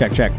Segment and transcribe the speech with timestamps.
[0.00, 0.32] Check, check.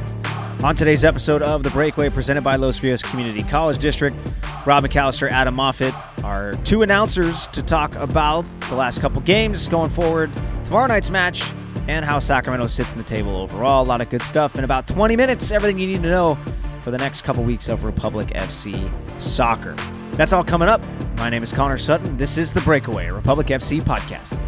[0.64, 4.18] On today's episode of The Breakaway, presented by Los Rios Community College District,
[4.66, 9.92] Rob McAllister, Adam Moffat are two announcers to talk about the last couple games going
[9.92, 10.32] forward,
[10.66, 11.54] tomorrow night's match,
[11.88, 13.84] and how Sacramento sits in the table overall.
[13.84, 15.52] A lot of good stuff in about 20 minutes.
[15.52, 16.40] Everything you need to know
[16.82, 18.92] for the next couple weeks of Republic FC
[19.22, 19.76] soccer.
[20.14, 20.84] That's all coming up.
[21.18, 22.18] My name is Connor Sutton.
[22.18, 24.40] This is The Breakaway, Republic FC podcast.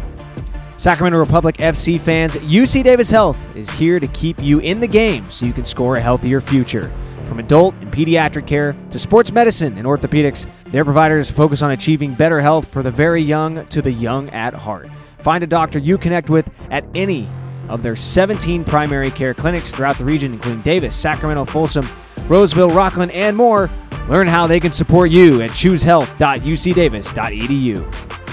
[0.76, 5.24] Sacramento Republic FC fans, UC Davis Health is here to keep you in the game
[5.30, 6.92] so you can score a healthier future.
[7.26, 12.12] From adult and pediatric care to sports medicine and orthopedics, their providers focus on achieving
[12.14, 14.88] better health for the very young to the young at heart.
[15.18, 17.28] Find a doctor you connect with at any
[17.68, 21.88] of their 17 primary care clinics throughout the region, including Davis, Sacramento, Folsom,
[22.26, 23.70] Roseville, Rocklin, and more.
[24.08, 28.23] Learn how they can support you at choosehealth.ucdavis.edu.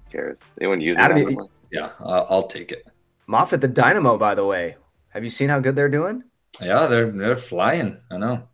[0.05, 0.37] Who cares?
[0.61, 1.31] Anyone use Adam, it?
[1.31, 2.87] you- Yeah, uh, I'll take it.
[3.27, 4.77] Moffat the Dynamo, by the way.
[5.09, 6.23] Have you seen how good they're doing?
[6.61, 7.97] Yeah, they're they're flying.
[8.11, 8.47] I know.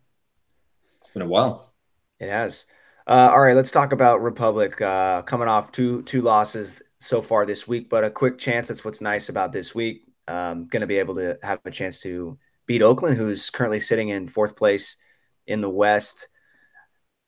[1.00, 1.72] It's been a while.
[2.18, 2.66] It has.
[3.06, 7.46] Uh, all right, let's talk about Republic uh, coming off two two losses so far
[7.46, 8.68] this week, but a quick chance.
[8.68, 10.06] That's what's nice about this week.
[10.30, 14.10] Um, going to be able to have a chance to beat Oakland, who's currently sitting
[14.10, 14.96] in fourth place
[15.44, 16.28] in the West.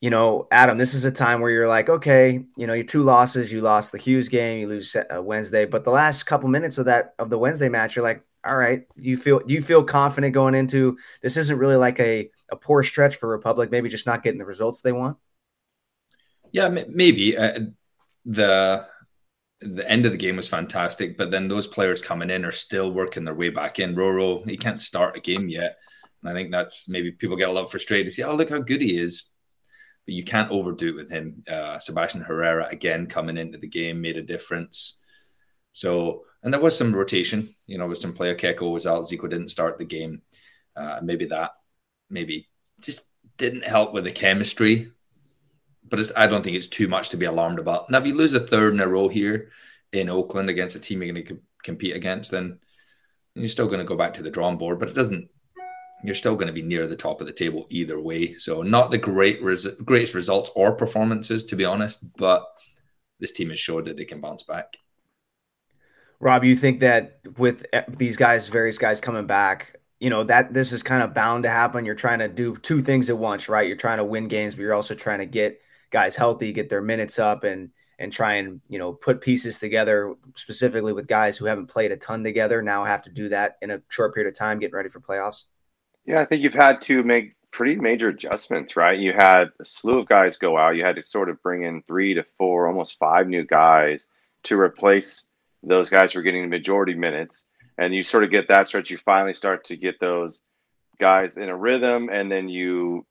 [0.00, 3.02] You know, Adam, this is a time where you're like, okay, you know, your two
[3.02, 6.78] losses, you lost the Hughes game, you lose uh, Wednesday, but the last couple minutes
[6.78, 10.32] of that of the Wednesday match, you're like, all right, you feel you feel confident
[10.32, 11.36] going into this.
[11.36, 14.80] Isn't really like a a poor stretch for Republic, maybe just not getting the results
[14.80, 15.16] they want.
[16.52, 17.58] Yeah, maybe uh,
[18.24, 18.86] the
[19.62, 22.92] the end of the game was fantastic, but then those players coming in are still
[22.92, 23.94] working their way back in.
[23.94, 25.78] Roro, he can't start a game yet,
[26.22, 28.06] and I think that's maybe people get a little frustrated.
[28.06, 29.24] They say, "Oh, look how good he is,"
[30.06, 31.42] but you can't overdo it with him.
[31.48, 34.98] Uh, Sebastian Herrera again coming into the game made a difference.
[35.72, 38.34] So, and there was some rotation, you know, with some player.
[38.34, 40.22] Keko was out, Zico didn't start the game.
[40.76, 41.52] Uh, maybe that,
[42.10, 42.48] maybe
[42.80, 43.02] just
[43.38, 44.90] didn't help with the chemistry.
[45.88, 47.90] But I don't think it's too much to be alarmed about.
[47.90, 49.50] Now, if you lose a third in a row here
[49.92, 52.58] in Oakland against a team you're going to co- compete against, then
[53.34, 54.78] you're still going to go back to the drawing board.
[54.78, 55.28] But it doesn't.
[56.04, 58.34] You're still going to be near the top of the table either way.
[58.34, 62.04] So, not the great res- greatest results or performances, to be honest.
[62.16, 62.44] But
[63.20, 64.76] this team has showed that they can bounce back.
[66.18, 70.52] Rob, you think that with eh, these guys, various guys coming back, you know that
[70.52, 71.84] this is kind of bound to happen.
[71.84, 73.66] You're trying to do two things at once, right?
[73.66, 75.60] You're trying to win games, but you're also trying to get
[75.92, 80.14] guys healthy, get their minutes up, and and try and you know put pieces together.
[80.34, 83.70] Specifically with guys who haven't played a ton together, now have to do that in
[83.70, 85.44] a short period of time, getting ready for playoffs.
[86.04, 88.98] Yeah, I think you've had to make pretty major adjustments, right?
[88.98, 90.74] You had a slew of guys go out.
[90.74, 94.06] You had to sort of bring in three to four, almost five new guys
[94.44, 95.28] to replace
[95.62, 97.44] those guys who are getting the majority minutes.
[97.78, 98.90] And you sort of get that stretch.
[98.90, 100.42] You finally start to get those
[100.98, 103.06] guys in a rhythm, and then you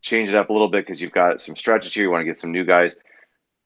[0.00, 2.04] change it up a little bit because you've got some stretches here.
[2.04, 2.94] You want to get some new guys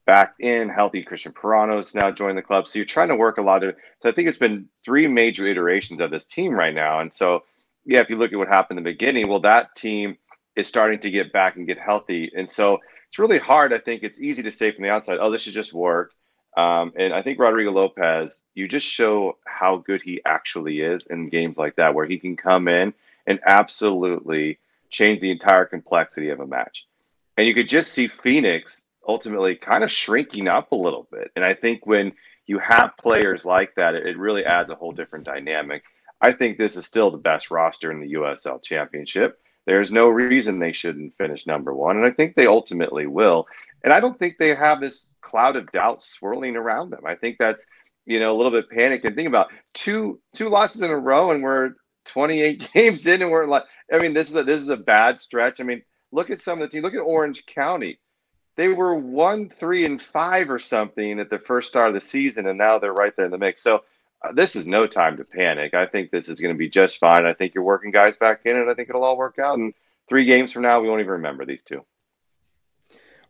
[0.07, 0.69] back in.
[0.69, 2.67] Healthy Cristian Parano's now joined the club.
[2.67, 3.77] So you're trying to work a lot of.
[4.03, 7.01] So I think it's been three major iterations of this team right now.
[7.01, 7.45] And so,
[7.85, 10.17] yeah, if you look at what happened in the beginning, well, that team
[10.57, 12.31] is starting to get back and get healthy.
[12.37, 12.79] And so
[13.09, 13.73] it's really hard.
[13.73, 16.13] I think it's easy to say from the outside, oh, this should just work.
[16.57, 21.29] Um, and I think Rodrigo Lopez, you just show how good he actually is in
[21.29, 22.93] games like that, where he can come in
[23.27, 24.59] and absolutely
[24.91, 26.87] change the entire complexity of a match.
[27.37, 31.31] And you could just see Phoenix ultimately kind of shrinking up a little bit.
[31.35, 32.13] And I think when
[32.47, 35.83] you have players like that, it really adds a whole different dynamic.
[36.21, 39.41] I think this is still the best roster in the USL Championship.
[39.67, 41.97] There's no reason they shouldn't finish number one.
[41.97, 43.47] And I think they ultimately will.
[43.83, 47.03] And I don't think they have this cloud of doubt swirling around them.
[47.07, 47.67] I think that's,
[48.05, 49.05] you know, a little bit panicked.
[49.05, 51.75] And think about two two losses in a row and we're
[52.07, 55.19] 28 games in and we're like, I mean, this is a this is a bad
[55.21, 55.61] stretch.
[55.61, 55.83] I mean,
[56.13, 56.85] look at some of the teams.
[56.85, 57.99] Look at Orange County.
[58.57, 62.47] they were one, three, and five or something at the first start of the season,
[62.47, 63.63] and now they're right there in the mix.
[63.63, 63.85] So
[64.23, 65.75] uh, this is no time to panic.
[65.75, 67.25] I think this is going to be just fine.
[67.25, 69.59] I think you're working guys back in, and I think it'll all work out.
[69.59, 69.73] And
[70.09, 71.85] three games from now, we won't even remember these two.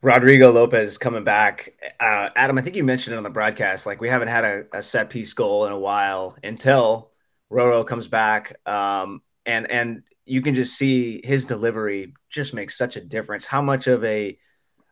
[0.02, 1.74] Rodrigo Lopez coming back.
[2.00, 3.86] Uh, Adam, I think you mentioned it on the broadcast.
[3.86, 7.10] Like we haven't had a, a set piece goal in a while until
[7.52, 8.58] Roro comes back.
[8.66, 13.44] Um, and and you can just see his delivery just makes such a difference.
[13.44, 14.38] How much of a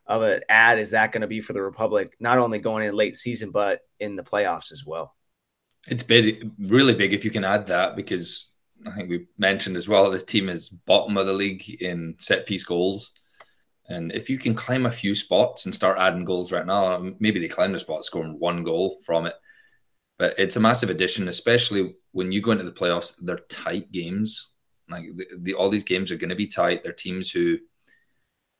[0.05, 2.15] of an ad is that going to be for the Republic?
[2.19, 5.15] Not only going in late season, but in the playoffs as well.
[5.87, 8.53] It's big, really big if you can add that because
[8.85, 12.45] I think we mentioned as well the team is bottom of the league in set
[12.45, 13.11] piece goals.
[13.87, 17.39] And if you can climb a few spots and start adding goals right now, maybe
[17.39, 19.33] they climb the spot, scoring one goal from it.
[20.19, 23.13] But it's a massive addition, especially when you go into the playoffs.
[23.19, 24.51] They're tight games.
[24.89, 26.83] Like the, the all these games are going to be tight.
[26.83, 27.57] They're teams who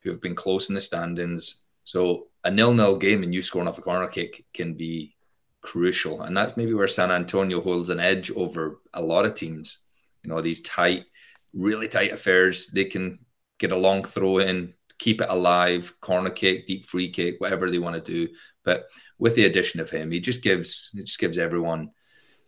[0.01, 1.63] who have been close in the standings.
[1.83, 5.15] So a nil-nil game and you scoring off a corner kick can be
[5.61, 9.79] crucial, and that's maybe where San Antonio holds an edge over a lot of teams.
[10.23, 11.05] You know, these tight,
[11.53, 12.67] really tight affairs.
[12.67, 13.19] They can
[13.57, 17.79] get a long throw in, keep it alive, corner kick, deep free kick, whatever they
[17.79, 18.33] want to do.
[18.63, 18.85] But
[19.17, 21.91] with the addition of him, he just gives it just gives everyone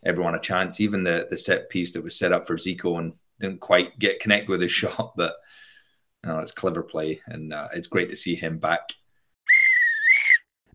[0.06, 0.80] everyone a chance.
[0.80, 4.19] Even the the set piece that was set up for Zico and didn't quite get
[4.19, 5.35] connect with his shot, but
[6.25, 8.81] know, it's clever play, and uh, it's great to see him back.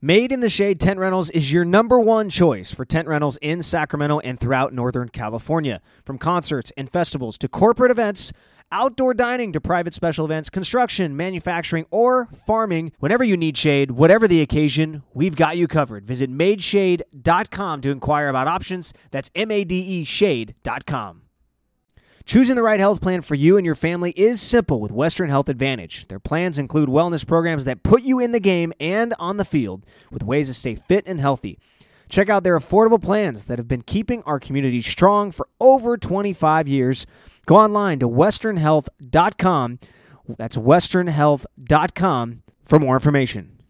[0.03, 3.63] Made in the Shade Tent Rentals is your number one choice for tent rentals in
[3.63, 5.81] Sacramento and throughout Northern California.
[6.05, 8.33] From concerts and festivals to corporate events,
[8.71, 12.93] outdoor dining to private special events, construction, manufacturing, or farming.
[12.99, 16.07] Whenever you need shade, whatever the occasion, we've got you covered.
[16.07, 18.93] Visit madeshade.com to inquire about options.
[19.11, 21.26] That's M A D E shade.com.
[22.27, 25.49] Choosing the right health plan for you and your family is simple with Western Health
[25.49, 26.09] Advantage.
[26.09, 29.87] Their plans include wellness programs that put you in the game and on the field
[30.11, 31.61] with ways to stay fit and healthy.
[32.09, 36.67] Check out their affordable plans that have been keeping our community strong for over 25
[36.67, 37.07] years.
[37.47, 39.79] Go online to westernhealth.com.
[40.37, 43.63] That's westernhealth.com for more information.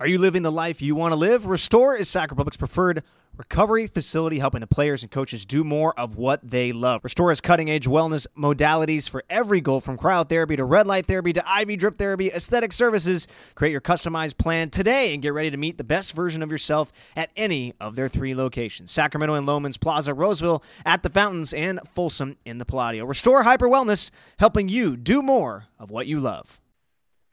[0.00, 1.46] Are you living the life you want to live?
[1.46, 3.04] Restore is Sac Republic's preferred
[3.40, 7.02] recovery facility helping the players and coaches do more of what they love.
[7.02, 11.32] Restore has cutting edge wellness modalities for every goal from cryotherapy to red light therapy
[11.32, 13.26] to IV drip therapy, aesthetic services.
[13.54, 16.92] Create your customized plan today and get ready to meet the best version of yourself
[17.16, 21.80] at any of their three locations Sacramento and Loehmann's Plaza, Roseville at the Fountains, and
[21.94, 23.06] Folsom in the Palladio.
[23.06, 26.60] Restore Hyper Wellness, helping you do more of what you love.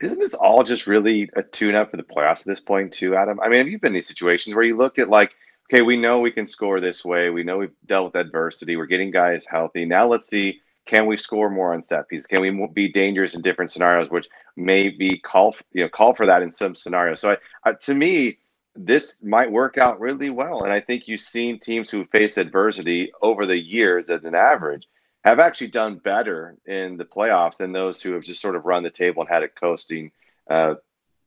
[0.00, 3.14] Isn't this all just really a tune up for the playoffs at this point, too,
[3.14, 3.38] Adam?
[3.40, 5.34] I mean, have you been in these situations where you looked at like,
[5.70, 7.30] okay, we know we can score this way.
[7.30, 8.76] We know we've dealt with adversity.
[8.76, 9.84] We're getting guys healthy.
[9.84, 12.26] Now let's see, can we score more on set pieces?
[12.26, 14.28] Can we be dangerous in different scenarios, which
[14.58, 17.20] may be call you know call for that in some scenarios.
[17.20, 18.38] So I, to me,
[18.74, 20.64] this might work out really well.
[20.64, 24.86] And I think you've seen teams who face adversity over the years as an average
[25.24, 28.82] have actually done better in the playoffs than those who have just sort of run
[28.82, 30.10] the table and had it coasting
[30.48, 30.74] uh,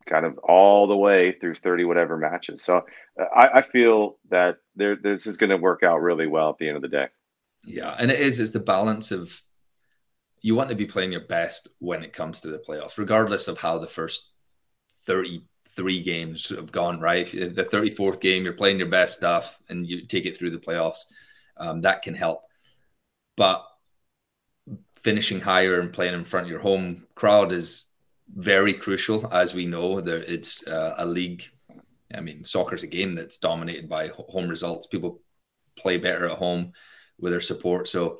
[0.06, 2.64] kind of all the way through 30 whatever matches.
[2.64, 2.86] So
[3.20, 6.58] uh, I, I feel that there, this is going to work out really well at
[6.58, 7.08] the end of the day.
[7.64, 9.42] Yeah, and it is is the balance of
[10.42, 13.60] you want to be playing your best when it comes to the playoffs, regardless of
[13.60, 14.32] how the first
[15.06, 17.28] 33 games have gone, right?
[17.32, 21.06] The 34th game, you're playing your best stuff and you take it through the playoffs.
[21.58, 22.42] Um, that can help.
[23.38, 23.64] But
[24.96, 27.86] finishing higher and playing in front of your home crowd is
[28.36, 30.02] very crucial, as we know.
[30.02, 31.44] There, it's uh, a league.
[32.14, 34.88] I mean, soccer's a game that's dominated by home results.
[34.88, 35.22] People
[35.76, 36.74] play better at home
[37.20, 37.88] with their support.
[37.88, 38.20] So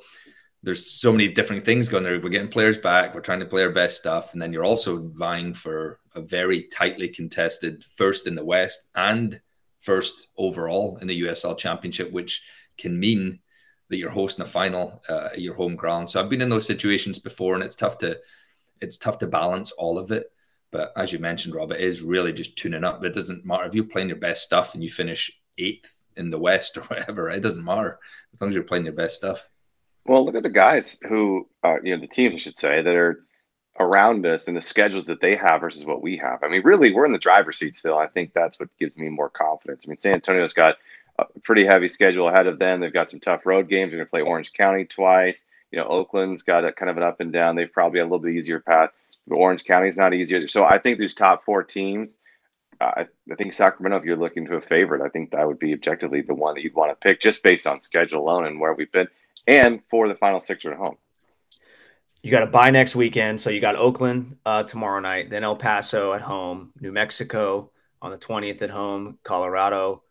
[0.62, 2.20] there's so many different things going there.
[2.20, 3.14] We're getting players back.
[3.14, 6.62] We're trying to play our best stuff, and then you're also vying for a very
[6.64, 9.40] tightly contested first in the West and
[9.80, 12.42] first overall in the USL Championship, which
[12.78, 13.40] can mean
[13.88, 16.08] that you're hosting a final uh, at your home ground.
[16.08, 18.18] So I've been in those situations before, and it's tough to
[18.82, 20.26] it's tough to balance all of it.
[20.70, 23.04] But as you mentioned, Rob, it is really just tuning up.
[23.04, 26.38] It doesn't matter if you're playing your best stuff and you finish eighth in the
[26.38, 27.28] West or whatever.
[27.28, 27.98] It doesn't matter
[28.32, 29.48] as long as you're playing your best stuff.
[30.04, 32.94] Well, look at the guys who, uh, you know, the teams, I should say, that
[32.94, 33.24] are
[33.78, 36.42] around us and the schedules that they have versus what we have.
[36.42, 37.98] I mean, really, we're in the driver's seat still.
[37.98, 39.84] I think that's what gives me more confidence.
[39.86, 40.76] I mean, San Antonio's got
[41.18, 42.80] a pretty heavy schedule ahead of them.
[42.80, 43.90] They've got some tough road games.
[43.90, 45.44] They're going to play Orange County twice.
[45.72, 47.56] You know, Oakland's got a kind of an up and down.
[47.56, 48.90] They've probably a little bit easier path.
[49.26, 50.46] But Orange County's not easier.
[50.46, 52.18] So I think these top four teams,
[52.80, 55.72] uh, I, think Sacramento, if you're looking to a favorite, I think that would be
[55.72, 58.74] objectively the one that you'd want to pick just based on schedule alone and where
[58.74, 59.08] we've been,
[59.46, 60.96] and for the final six at home.
[62.22, 63.40] you got to buy next weekend.
[63.40, 68.10] So you got Oakland uh, tomorrow night, then El Paso at home, New Mexico on
[68.10, 70.02] the 20th at home, Colorado,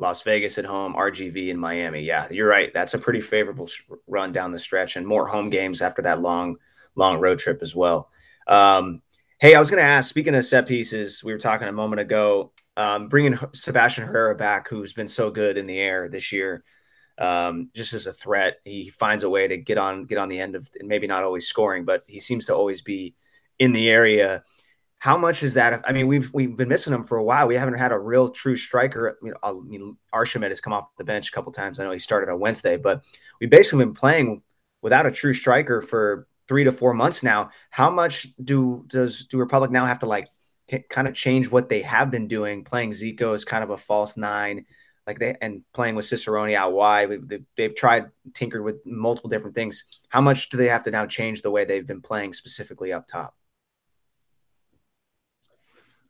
[0.00, 2.02] Las Vegas at home, RGV in Miami.
[2.02, 2.72] Yeah, you're right.
[2.72, 3.68] That's a pretty favorable
[4.06, 6.56] run down the stretch and more home games after that long,
[6.94, 8.10] long road trip as well.
[8.46, 9.02] Um,
[9.38, 12.00] hey, I was going to ask, speaking of set pieces, we were talking a moment
[12.00, 16.64] ago, um, bringing Sebastian Herrera back, who's been so good in the air this year
[17.20, 18.60] um, just as a threat.
[18.64, 21.22] He finds a way to get on get on the end of and maybe not
[21.22, 23.14] always scoring, but he seems to always be
[23.58, 24.42] in the area.
[25.00, 25.82] How much is that?
[25.88, 27.48] I mean, we've we've been missing him for a while.
[27.48, 29.16] We haven't had a real true striker.
[29.18, 29.96] I mean, I mean
[30.42, 31.80] has come off the bench a couple times.
[31.80, 33.02] I know he started on Wednesday, but
[33.40, 34.42] we've basically been playing
[34.82, 37.48] without a true striker for three to four months now.
[37.70, 40.28] How much do does do Republic now have to like
[40.90, 44.18] kind of change what they have been doing, playing Zico as kind of a false
[44.18, 44.66] nine?
[45.06, 47.10] like they and playing with Cicerone out wide.
[47.56, 49.98] They, have tried tinkered with multiple different things.
[50.10, 53.06] How much do they have to now change the way they've been playing specifically up
[53.06, 53.34] top?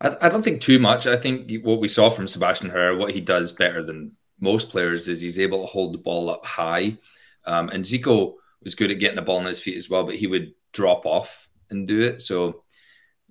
[0.01, 1.07] I, I don't think too much.
[1.07, 5.09] I think what we saw from Sebastian Herrera, what he does better than most players
[5.09, 6.97] is he's able to hold the ball up high.
[7.45, 10.17] Um, and Zico was good at getting the ball on his feet as well, but
[10.17, 12.21] he would drop off and do it.
[12.21, 12.63] So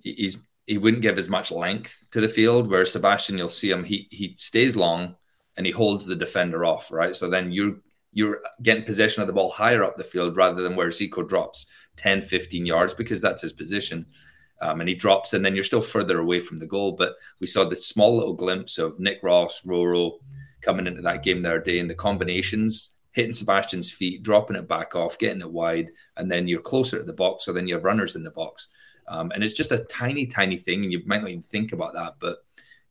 [0.02, 2.70] he's he wouldn't give as much length to the field.
[2.70, 5.16] Where Sebastian, you'll see him, he he stays long,
[5.56, 7.14] and he holds the defender off, right?
[7.14, 7.76] So then you're
[8.12, 11.66] you're getting possession of the ball higher up the field rather than where Zico drops
[11.96, 14.06] 10, 15 yards because that's his position.
[14.60, 16.92] Um, and he drops, and then you're still further away from the goal.
[16.92, 20.18] But we saw this small little glimpse of Nick Ross, Roro
[20.60, 24.68] coming into that game the other day, and the combinations hitting Sebastian's feet, dropping it
[24.68, 27.44] back off, getting it wide, and then you're closer to the box.
[27.44, 28.68] So then you have runners in the box.
[29.08, 31.94] Um, and it's just a tiny, tiny thing, and you might not even think about
[31.94, 32.16] that.
[32.20, 32.44] But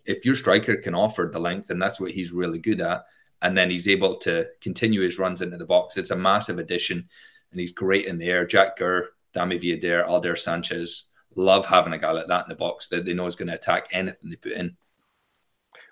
[0.06, 3.06] if your striker can offer the length, and that's what he's really good at,
[3.42, 7.08] and then he's able to continue his runs into the box, it's a massive addition,
[7.52, 8.46] and he's great in the air.
[8.46, 12.88] Jack Gurr, Dami Viader, Aldair Sanchez love having a guy like that in the box
[12.88, 14.76] that they know is going to attack anything they put in.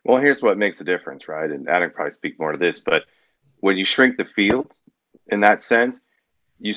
[0.04, 1.50] Well, here's what makes a difference, right?
[1.50, 3.04] And Adam probably speak more to this, but
[3.60, 4.72] when you shrink the field
[5.28, 6.02] in that sense,
[6.60, 6.74] you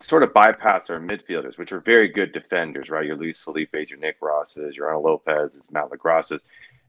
[0.00, 3.06] sort of bypass our midfielders, which are very good defenders, right?
[3.06, 6.42] Your Luis Felipe's, your Nick Ross's, your Arno Lopez's, Matt LaGrossa's.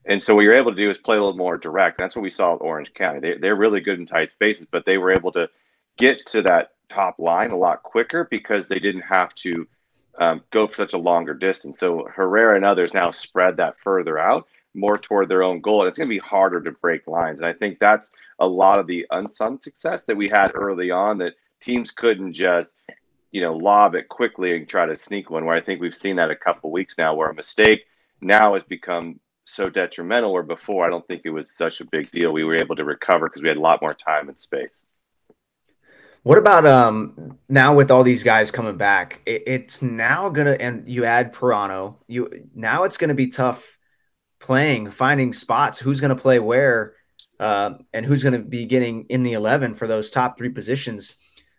[0.06, 1.98] And so what you're able to do is play a little more direct.
[1.98, 3.20] That's what we saw at Orange County.
[3.20, 5.50] They, they're really good in tight spaces, but they were able to
[5.98, 9.68] get to that top line a lot quicker because they didn't have to
[10.20, 11.80] um, go for such a longer distance.
[11.80, 15.82] So Herrera and others now spread that further out more toward their own goal.
[15.82, 17.40] And it's going to be harder to break lines.
[17.40, 21.20] And I think that's a lot of the unsung success that we had early on
[21.20, 22.76] that teams couldn't just,
[23.32, 25.46] you know, lob it quickly and try to sneak one.
[25.46, 27.86] Where I think we've seen that a couple weeks now, where a mistake
[28.22, 32.10] now has become so detrimental where before I don't think it was such a big
[32.12, 32.32] deal.
[32.32, 34.86] We were able to recover because we had a lot more time and space.
[36.24, 39.22] What about um now with all these guys coming back?
[39.26, 41.98] It, it's now gonna and you add Parano.
[42.08, 43.78] You now it's gonna be tough
[44.40, 45.80] playing, finding spots.
[45.80, 46.94] Who's gonna play where,
[47.42, 51.16] uh, and who's gonna be getting in the eleven for those top three positions,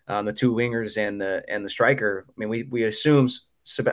[0.08, 2.24] um, the two wingers and the and the striker.
[2.26, 3.28] I mean, we we assume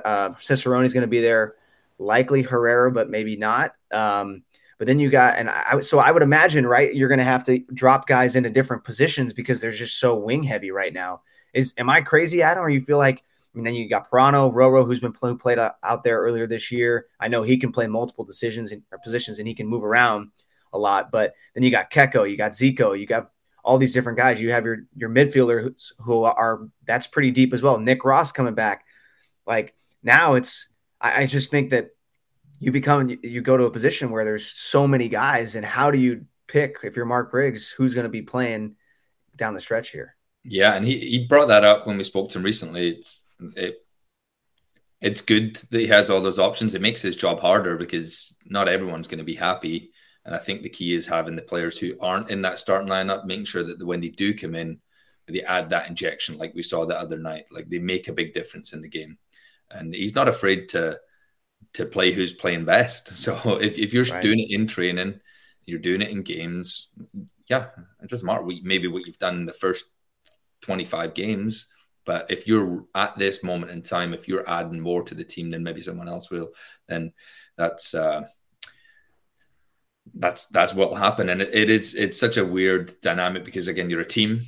[0.05, 1.55] uh, is to be there
[1.99, 3.73] likely Herrera, but maybe not.
[3.91, 4.43] Um,
[4.81, 7.43] but then you got, and I, so I would imagine, right, you're going to have
[7.43, 11.21] to drop guys into different positions because they're just so wing heavy right now.
[11.53, 13.19] Is am I crazy, Adam, or you feel like?
[13.19, 13.21] I
[13.53, 17.05] mean, then you got Parano, Roro, who's been play, played out there earlier this year.
[17.19, 20.31] I know he can play multiple decisions and positions, and he can move around
[20.73, 21.11] a lot.
[21.11, 23.29] But then you got Keko, you got Zico, you got
[23.63, 24.41] all these different guys.
[24.41, 27.77] You have your your midfielder who are that's pretty deep as well.
[27.77, 28.83] Nick Ross coming back.
[29.45, 30.69] Like now, it's
[30.99, 31.91] I, I just think that
[32.61, 35.97] you become you go to a position where there's so many guys, and how do
[35.97, 38.75] you pick if you're Mark Briggs who's going to be playing
[39.35, 40.15] down the stretch here?
[40.43, 42.89] Yeah, and he, he brought that up when we spoke to him recently.
[42.89, 43.85] It's it
[45.01, 46.75] it's good that he has all those options.
[46.75, 49.91] It makes his job harder because not everyone's going to be happy.
[50.23, 53.25] And I think the key is having the players who aren't in that starting lineup,
[53.25, 54.79] making sure that when they do come in,
[55.27, 57.45] they add that injection like we saw the other night.
[57.49, 59.17] Like they make a big difference in the game
[59.73, 60.99] and he's not afraid to
[61.73, 63.07] to play who's playing best.
[63.15, 64.21] So if, if you're right.
[64.21, 65.19] doing it in training,
[65.65, 66.89] you're doing it in games,
[67.47, 67.67] yeah,
[68.01, 68.45] it doesn't matter.
[68.63, 69.85] maybe what you've done in the first
[70.61, 71.67] 25 games,
[72.05, 75.49] but if you're at this moment in time, if you're adding more to the team
[75.49, 76.49] than maybe someone else will,
[76.87, 77.13] then
[77.57, 78.25] that's uh,
[80.15, 81.29] that's that's what'll happen.
[81.29, 84.45] And it, it is it's such a weird dynamic because again, you're a team,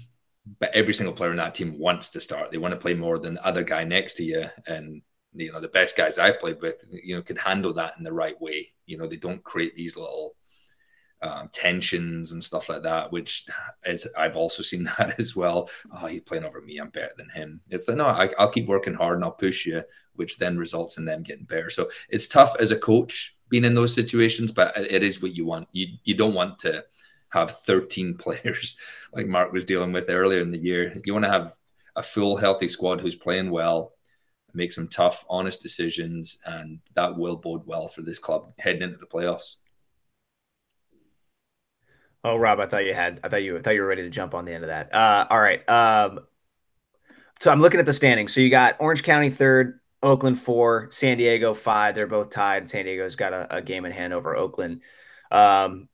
[0.59, 2.51] but every single player in that team wants to start.
[2.51, 4.45] They want to play more than the other guy next to you.
[4.67, 5.01] And,
[5.35, 8.13] you know, the best guys I played with, you know, can handle that in the
[8.13, 8.71] right way.
[8.85, 10.35] You know, they don't create these little
[11.23, 13.45] um, tensions and stuff like that, which
[13.85, 15.69] is I've also seen that as well.
[15.91, 16.77] Oh, he's playing over me.
[16.77, 17.61] I'm better than him.
[17.69, 19.83] It's like no, I, will keep working hard and I'll push you,
[20.15, 21.69] which then results in them getting better.
[21.69, 25.45] So it's tough as a coach being in those situations, but it is what you
[25.45, 25.67] want.
[25.71, 26.83] You you don't want to
[27.29, 28.77] have 13 players
[29.13, 30.93] like Mark was dealing with earlier in the year.
[31.05, 31.55] You want to have
[31.95, 33.93] a full healthy squad who's playing well,
[34.53, 38.97] make some tough, honest decisions, and that will bode well for this club heading into
[38.97, 39.55] the playoffs.
[42.23, 43.19] Oh, Rob, I thought you had.
[43.23, 43.57] I thought you.
[43.57, 44.93] I thought you were ready to jump on the end of that.
[44.93, 45.67] Uh, all right.
[45.67, 46.21] Um,
[47.39, 48.33] so I'm looking at the standings.
[48.33, 51.95] So you got Orange County third, Oakland four, San Diego five.
[51.95, 52.69] They're both tied.
[52.69, 54.81] San Diego's got a, a game in hand over Oakland.
[55.31, 55.89] Um,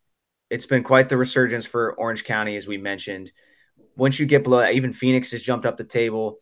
[0.52, 3.32] it's been quite the resurgence for Orange County, as we mentioned.
[3.96, 6.38] Once you get below even Phoenix has jumped up the table.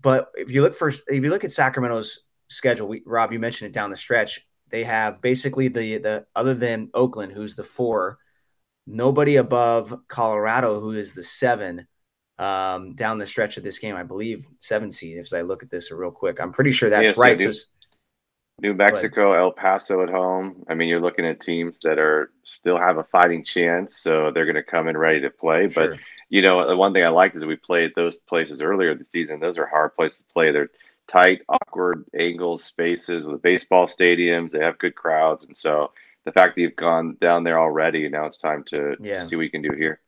[0.00, 3.68] But if you look for, if you look at Sacramento's schedule, we, Rob, you mentioned
[3.68, 4.46] it down the stretch.
[4.70, 8.18] They have basically the the other than Oakland, who's the four
[8.86, 11.86] nobody above Colorado, who is the seven
[12.38, 13.96] um, down the stretch of this game.
[13.96, 15.18] I believe seven seed.
[15.18, 17.38] If I look at this real quick, I'm pretty sure that's right.
[17.38, 17.68] New, so,
[18.62, 20.64] New Mexico, El Paso at home.
[20.68, 24.46] I mean, you're looking at teams that are still have a fighting chance, so they're
[24.46, 25.68] going to come in ready to play.
[25.68, 25.90] Sure.
[25.90, 25.98] But
[26.30, 29.40] you know, the one thing I liked is we played those places earlier this season.
[29.40, 30.52] Those are hard places to play.
[30.52, 30.70] They're
[31.08, 34.50] tight, awkward angles, spaces with baseball stadiums.
[34.50, 35.92] They have good crowds, and so
[36.24, 39.20] the fact that you've gone down there already, now it's time to, yeah.
[39.20, 40.00] to see what you can do here.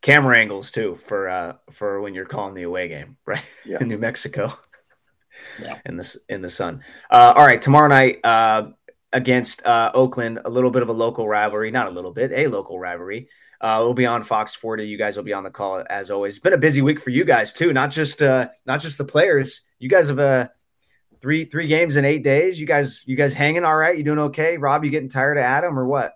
[0.00, 3.42] Camera angles too for uh for when you're calling the away game, right?
[3.64, 3.78] Yeah.
[3.80, 4.52] in New Mexico.
[5.62, 5.78] yeah.
[5.86, 6.82] In the in the sun.
[7.10, 8.68] Uh, all right, tomorrow night uh,
[9.12, 12.46] against uh, Oakland, a little bit of a local rivalry, not a little bit, a
[12.48, 13.28] local rivalry.
[13.60, 14.86] Uh, we'll be on Fox 40.
[14.86, 16.34] You guys will be on the call as always.
[16.34, 19.04] It's been a busy week for you guys too, not just uh, not just the
[19.04, 19.62] players.
[19.78, 20.48] You guys have uh,
[21.20, 22.60] three three games in eight days.
[22.60, 23.96] You guys, you guys hanging all right?
[23.96, 24.58] You doing okay?
[24.58, 26.14] Rob, you getting tired of Adam or what?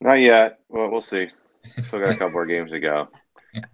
[0.00, 0.60] Not yet.
[0.68, 1.28] Well, we'll see.
[1.84, 3.08] Still got a couple more games to go.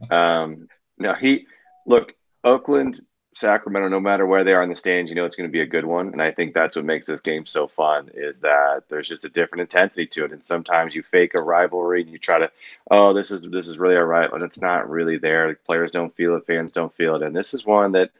[0.08, 0.68] Um,
[0.98, 1.46] now he
[1.84, 3.00] look Oakland,
[3.34, 3.88] Sacramento.
[3.88, 5.66] No matter where they are in the stands, you know it's going to be a
[5.66, 6.08] good one.
[6.08, 9.28] And I think that's what makes this game so fun is that there's just a
[9.28, 10.32] different intensity to it.
[10.32, 12.50] And sometimes you fake a rivalry and you try to,
[12.90, 15.48] oh, this is this is really a rival, and it's not really there.
[15.48, 18.10] The Players don't feel it, fans don't feel it, and this is one that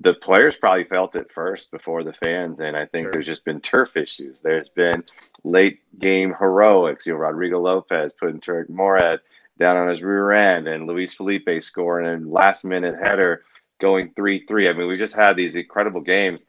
[0.00, 3.12] the players probably felt it first before the fans, and I think sure.
[3.12, 4.40] there's just been turf issues.
[4.40, 5.04] There's been
[5.44, 7.06] late game heroics.
[7.06, 9.20] You know, Rodrigo Lopez putting Turk Moorhead
[9.58, 13.44] down on his rear end, and Luis Felipe scoring a last minute header
[13.82, 14.70] going three three.
[14.70, 16.46] I mean, we just had these incredible games.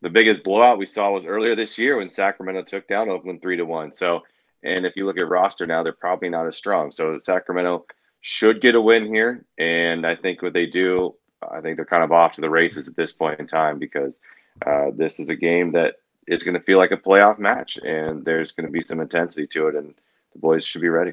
[0.00, 3.58] The biggest blowout we saw was earlier this year when Sacramento took down Oakland three
[3.58, 3.92] to one.
[3.92, 4.22] So,
[4.62, 6.90] and if you look at roster now, they're probably not as strong.
[6.92, 7.84] So Sacramento
[8.22, 11.14] should get a win here, and I think what they do
[11.50, 14.20] I think they're kind of off to the races at this point in time because
[14.66, 15.96] uh, this is a game that
[16.26, 19.46] is going to feel like a playoff match, and there's going to be some intensity
[19.46, 19.94] to it, and
[20.32, 21.12] the boys should be ready.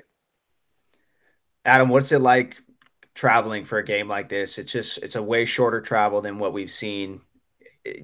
[1.66, 2.58] Adam, what's it like
[3.16, 4.58] traveling for a game like this?
[4.58, 7.22] It's just it's a way shorter travel than what we've seen.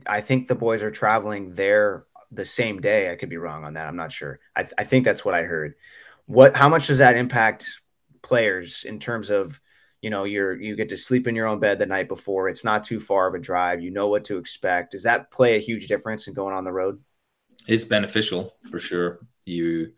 [0.06, 3.12] I think the boys are traveling there the same day.
[3.12, 3.88] I could be wrong on that.
[3.88, 4.39] I'm not sure.
[4.56, 5.76] I, I think that's what I heard.
[6.26, 6.56] What?
[6.56, 7.69] How much does that impact
[8.22, 9.60] players in terms of
[10.02, 12.63] you know you're you get to sleep in your own bed the night before it's
[12.63, 15.60] not too far of a drive you know what to expect does that play a
[15.60, 17.00] huge difference in going on the road
[17.67, 19.91] it's beneficial for sure you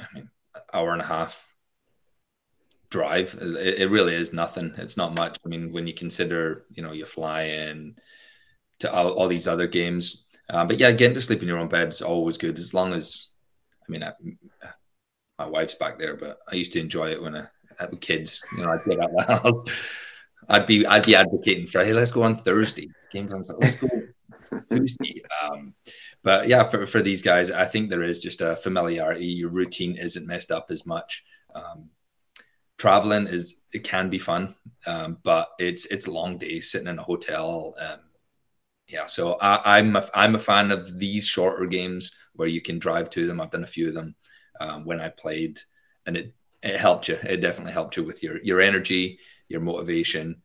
[0.00, 0.28] i mean
[0.72, 1.44] hour and a half
[2.90, 6.82] drive it, it really is nothing it's not much i mean when you consider you
[6.82, 7.94] know you fly in
[8.80, 11.68] to all, all these other games um, but yeah getting to sleep in your own
[11.68, 13.32] bed is always good as long as
[13.86, 14.12] i mean I,
[15.38, 17.46] my wife's back there but i used to enjoy it when i
[17.90, 18.44] with kids.
[18.56, 19.70] You know, I'd say that loud.
[20.48, 22.88] I'd be I'd be advocating for hey, let's go on Thursday.
[23.12, 23.88] Games on let's go
[24.70, 25.22] Tuesday.
[25.42, 25.74] Um,
[26.22, 29.26] but yeah, for, for these guys, I think there is just a familiarity.
[29.26, 31.24] Your routine isn't messed up as much.
[31.54, 31.90] Um,
[32.78, 34.54] traveling is it can be fun,
[34.86, 37.74] um, but it's it's long days sitting in a hotel.
[37.78, 38.00] Um,
[38.88, 42.78] yeah, so I, am a, I'm a fan of these shorter games where you can
[42.78, 43.38] drive to them.
[43.38, 44.14] I've done a few of them
[44.60, 45.58] um, when I played,
[46.06, 47.18] and it it helped you.
[47.22, 50.42] It definitely helped you with your your energy, your motivation,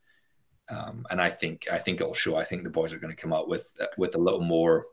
[0.69, 2.35] um, and I think I think it'll show.
[2.35, 4.85] I think the boys are going to come out with with a little more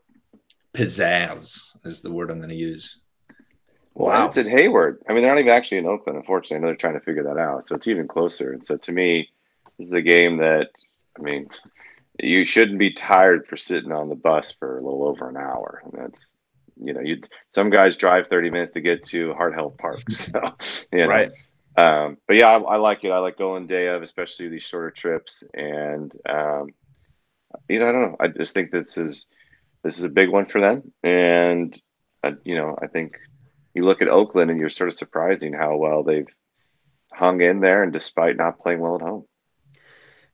[0.73, 3.00] pizzazz, is the word I'm going to use.
[3.93, 4.27] Well, wow.
[4.27, 5.01] it's at Hayward.
[5.07, 6.17] I mean, they're not even actually in Oakland.
[6.17, 7.65] Unfortunately, I know they're trying to figure that out.
[7.65, 8.53] So it's even closer.
[8.53, 9.29] And so to me,
[9.77, 10.69] this is a game that
[11.17, 11.49] I mean,
[12.19, 15.81] you shouldn't be tired for sitting on the bus for a little over an hour.
[15.83, 16.27] And that's
[16.81, 20.01] you know, you some guys drive 30 minutes to get to Heart Health Park.
[20.11, 20.41] So,
[20.91, 21.07] you know.
[21.07, 21.31] right.
[21.77, 23.11] Um, but yeah, I, I, like it.
[23.11, 25.43] I like going day of, especially these shorter trips.
[25.53, 26.69] And um,
[27.69, 28.17] you know, I don't know.
[28.19, 29.25] I just think this is
[29.83, 30.91] this is a big one for them.
[31.03, 31.79] And
[32.23, 33.17] uh, you know, I think
[33.73, 36.27] you look at Oakland and you're sort of surprising how well they've
[37.11, 39.25] hung in there and despite not playing well at home.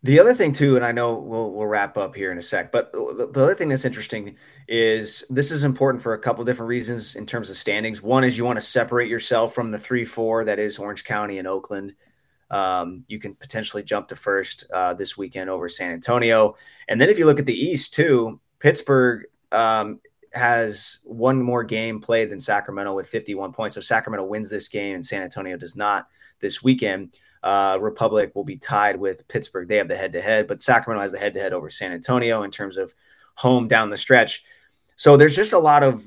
[0.04, 2.72] The other thing too, and I know we'll we'll wrap up here in a sec,
[2.72, 4.36] but the, the other thing that's interesting
[4.68, 8.02] is this is important for a couple different reasons in terms of standings.
[8.02, 11.40] One is you want to separate yourself from the three four that is Orange County
[11.40, 11.96] and Oakland.
[12.52, 16.56] Um, you can potentially jump to first uh, this weekend over San Antonio,
[16.88, 20.00] and then if you look at the East too, Pittsburgh um,
[20.38, 23.76] has one more game played than Sacramento with 51 points.
[23.76, 26.08] So Sacramento wins this game and San Antonio does not
[26.40, 27.18] this weekend.
[27.44, 29.68] Uh, Republic will be tied with Pittsburgh.
[29.68, 31.92] They have the head to head, but Sacramento has the head to head over San
[31.92, 32.94] Antonio in terms of
[33.36, 34.44] home down the stretch.
[34.96, 36.06] So there's just a lot of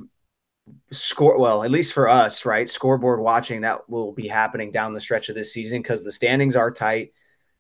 [0.91, 1.39] score.
[1.39, 2.69] Well, at least for us, right?
[2.69, 6.57] Scoreboard watching that will be happening down the stretch of this season because the standings
[6.57, 7.13] are tight.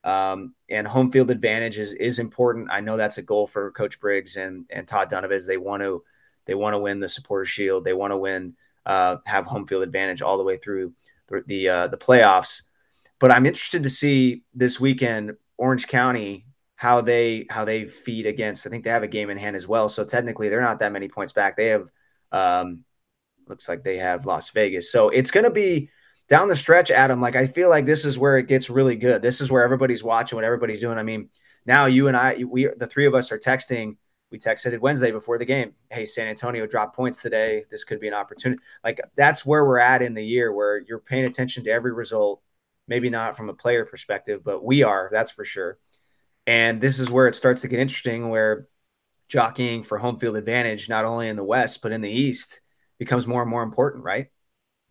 [0.03, 2.69] Um, and home field advantage is, is important.
[2.71, 5.47] I know that's a goal for Coach Briggs and, and Todd Dunivant.
[5.47, 6.03] They want to
[6.51, 7.85] they want to win the Supporter Shield.
[7.85, 10.95] They want to win, uh, have home field advantage all the way through
[11.29, 12.63] the the, uh, the playoffs.
[13.21, 18.67] But I'm interested to see this weekend Orange County how they how they feed against.
[18.67, 19.89] I think they have a game in hand as well.
[19.89, 21.57] So technically, they're not that many points back.
[21.57, 21.89] They have
[22.33, 22.83] um,
[23.47, 24.91] looks like they have Las Vegas.
[24.91, 25.89] So it's going to be
[26.29, 27.21] down the stretch, Adam.
[27.21, 29.23] Like I feel like this is where it gets really good.
[29.23, 30.99] This is where everybody's watching what everybody's doing.
[30.99, 31.29] I mean,
[31.65, 33.99] now you and I, we the three of us are texting.
[34.31, 35.73] We texted Wednesday before the game.
[35.91, 37.65] Hey, San Antonio dropped points today.
[37.71, 38.63] This could be an opportunity.
[38.85, 42.41] Like that's where we're at in the year, where you're paying attention to every result
[42.91, 45.79] maybe not from a player perspective, but we are, that's for sure.
[46.47, 48.67] And this is where it starts to get interesting, where
[49.29, 52.61] jockeying for home field advantage, not only in the West, but in the East,
[52.99, 54.27] becomes more and more important, right?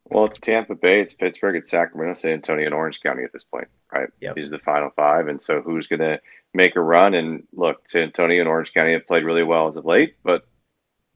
[0.09, 3.43] Well, it's Tampa Bay, it's Pittsburgh, it's Sacramento, San Antonio, and Orange County at this
[3.43, 4.09] point, right?
[4.21, 4.35] Yep.
[4.35, 5.27] These are the final five.
[5.27, 6.19] And so who's going to
[6.53, 7.13] make a run?
[7.13, 10.47] And look, San Antonio and Orange County have played really well as of late, but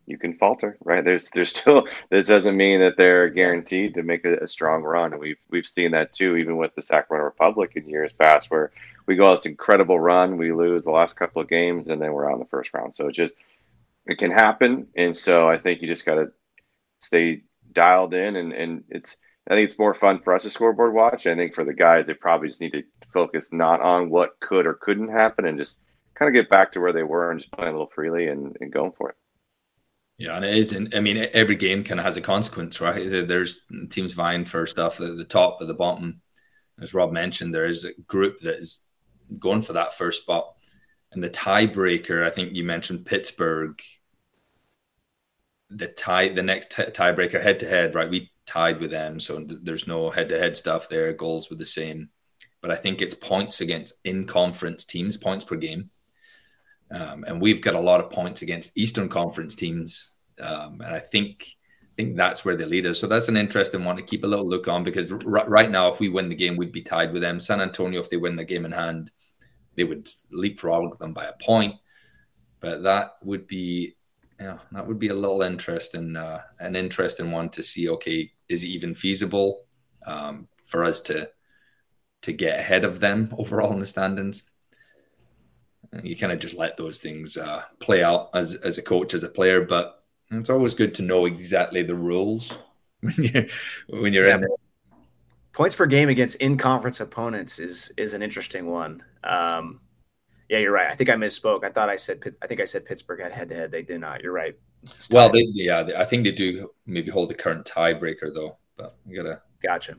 [0.05, 1.03] you can falter, right?
[1.03, 5.13] There's there's still this doesn't mean that they're guaranteed to make a, a, strong run,
[5.13, 8.71] and we've we've seen that too, even with the Sacramento Republic in years past, where
[9.05, 12.13] we go on this incredible run, we lose the last couple of games, and then
[12.13, 12.93] we're on the first round.
[12.95, 13.35] So it just
[14.05, 16.31] it can happen, and so I think you just got to
[16.99, 19.17] stay dialed in, and and it's
[19.49, 21.27] I think it's more fun for us to scoreboard watch.
[21.27, 22.83] I think for the guys, they probably just need to
[23.13, 25.81] focus not on what could or couldn't happen, and just
[26.15, 28.55] kind of get back to where they were and just play a little freely and,
[28.61, 29.15] and going for it.
[30.17, 30.71] Yeah, and it is.
[30.71, 33.09] And I mean, every game kind of has a consequence, right?
[33.27, 36.21] There's teams vying for stuff at the top, at the bottom.
[36.81, 38.79] As Rob mentioned, there is a group that is
[39.39, 40.53] going for that first spot.
[41.11, 43.79] And the tiebreaker, I think you mentioned Pittsburgh.
[45.75, 48.09] The tie, the next t- tiebreaker, head to head, right?
[48.09, 51.13] We tied with them, so there's no head to head stuff there.
[51.13, 52.09] Goals were the same,
[52.61, 55.89] but I think it's points against in conference teams, points per game.
[56.91, 60.99] Um, and we've got a lot of points against Eastern Conference teams, um, and I
[60.99, 61.45] think
[61.93, 62.99] I think that's where they lead us.
[62.99, 65.89] So that's an interesting one to keep a little look on because r- right now,
[65.89, 67.39] if we win the game, we'd be tied with them.
[67.39, 69.11] San Antonio, if they win the game in hand,
[69.75, 71.75] they would leapfrog them by a point.
[72.59, 73.95] But that would be,
[74.43, 77.87] yeah, that would be a little interesting, uh, an interesting one to see.
[77.87, 79.65] Okay, is it even feasible
[80.05, 81.29] um, for us to
[82.23, 84.49] to get ahead of them overall in the standings?
[86.01, 89.23] you kind of just let those things uh, play out as as a coach, as
[89.23, 89.61] a player.
[89.61, 92.57] But it's always good to know exactly the rules
[93.01, 93.47] when you
[93.87, 94.35] when you're yeah.
[94.35, 94.47] in.
[95.53, 99.03] Points per game against in conference opponents is is an interesting one.
[99.23, 99.79] Um,
[100.49, 100.91] yeah, you're right.
[100.91, 101.63] I think I misspoke.
[101.63, 103.71] I thought I said I think I said Pittsburgh had head to head.
[103.71, 104.21] They did not.
[104.21, 104.55] You're right.
[105.11, 108.57] Well, they, yeah, they, I think they do maybe hold the current tiebreaker though.
[108.77, 109.95] But you gotta gotcha.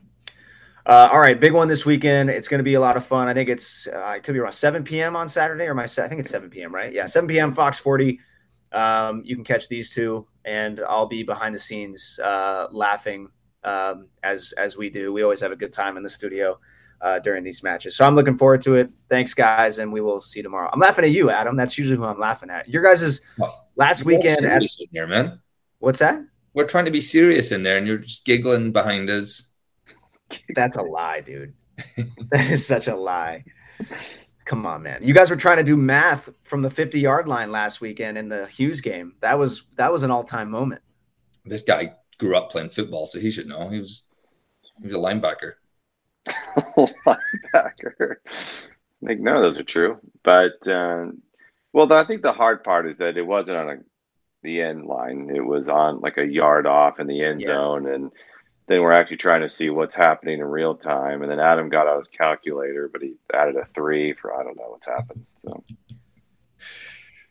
[0.86, 2.28] Uh, all right, big one this weekend.
[2.28, 3.26] It's going to be a lot of fun.
[3.26, 5.16] I think it's uh, it could be around 7 p.m.
[5.16, 6.74] on Saturday, or my I think it's 7 p.m.
[6.74, 6.92] Right?
[6.92, 7.54] Yeah, 7 p.m.
[7.54, 8.20] Fox 40.
[8.72, 13.28] Um, you can catch these two, and I'll be behind the scenes uh, laughing
[13.62, 15.10] um, as as we do.
[15.12, 16.58] We always have a good time in the studio
[17.00, 18.90] uh, during these matches, so I'm looking forward to it.
[19.08, 20.70] Thanks, guys, and we will see you tomorrow.
[20.72, 21.56] I'm laughing at you, Adam.
[21.56, 22.68] That's usually who I'm laughing at.
[22.68, 23.20] Your guys' is
[23.76, 24.44] last weekend.
[24.44, 25.40] At, here, man.
[25.78, 26.24] What's that?
[26.54, 29.50] We're trying to be serious in there, and you're just giggling behind us.
[30.54, 31.54] That's a lie, dude.
[32.30, 33.44] that is such a lie.
[34.44, 35.02] Come on, man.
[35.02, 38.28] You guys were trying to do math from the 50 yard line last weekend in
[38.28, 39.14] the Hughes game.
[39.20, 40.82] That was that was an all time moment.
[41.44, 43.68] This guy grew up playing football, so he should know.
[43.68, 44.08] He was
[44.78, 45.52] he was a linebacker.
[46.26, 48.16] Linebacker.
[49.00, 49.98] None of those are true.
[50.22, 51.06] But uh,
[51.72, 53.76] well, I think the hard part is that it wasn't on a
[54.42, 55.30] the end line.
[55.34, 57.46] It was on like a yard off in the end yeah.
[57.46, 58.12] zone, and
[58.68, 61.22] then we're actually trying to see what's happening in real time.
[61.22, 64.56] And then Adam got out his calculator, but he added a three for I don't
[64.56, 65.26] know what's happened.
[65.42, 65.64] So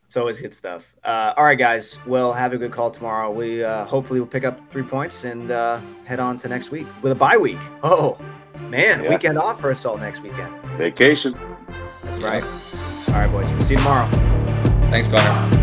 [0.06, 0.94] It's always good stuff.
[1.04, 1.98] Uh, all right, guys.
[2.06, 3.32] Well, have a good call tomorrow.
[3.32, 6.86] We uh, hopefully will pick up three points and uh, head on to next week
[7.02, 7.58] with a bye week.
[7.82, 8.20] Oh,
[8.70, 9.10] man, yes.
[9.10, 10.54] weekend off for us all next weekend.
[10.78, 11.36] Vacation.
[12.04, 12.44] That's right.
[13.14, 13.52] All right, boys.
[13.52, 14.10] We'll see you tomorrow.
[14.90, 15.60] Thanks, Connor.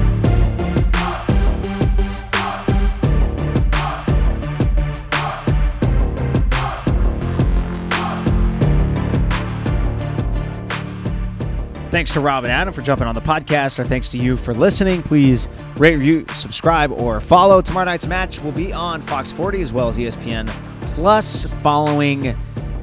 [11.91, 13.81] Thanks to Rob and Adam for jumping on the podcast.
[13.81, 15.03] Our thanks to you for listening.
[15.03, 17.61] Please rate, review, subscribe, or follow.
[17.61, 20.49] Tomorrow night's match will be on Fox 40 as well as ESPN
[20.95, 22.37] Plus following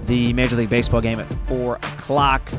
[0.08, 2.52] the Major League Baseball game at 4 o'clock.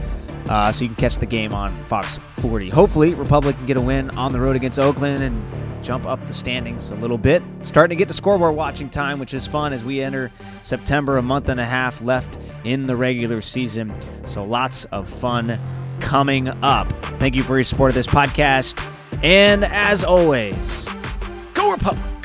[0.48, 2.70] Uh, so you can catch the game on Fox 40.
[2.70, 6.32] Hopefully, Republic can get a win on the road against Oakland and jump up the
[6.32, 7.42] standings a little bit.
[7.62, 10.30] Starting to get to scoreboard watching time, which is fun as we enter
[10.62, 13.94] September, a month and a half left in the regular season.
[14.24, 15.58] So lots of fun
[16.00, 16.88] coming up.
[17.18, 18.82] Thank you for your support of this podcast.
[19.22, 20.88] And as always,
[21.54, 22.17] go Republic!